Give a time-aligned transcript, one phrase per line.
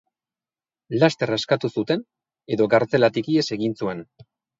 [1.01, 2.01] Laster askatu zuten
[2.55, 4.03] edo kartzelatik ihes egin zuen.